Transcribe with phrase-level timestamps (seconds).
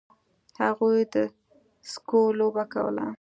[0.61, 1.15] هغوی د
[1.91, 3.05] سکو لوبه کوله.